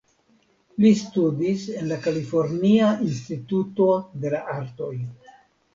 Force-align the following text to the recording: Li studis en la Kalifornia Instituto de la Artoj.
Li 0.85 0.89
studis 1.01 1.67
en 1.81 1.91
la 1.91 1.99
Kalifornia 2.07 2.89
Instituto 3.11 3.93
de 4.25 4.35
la 4.37 4.43
Artoj. 4.59 4.95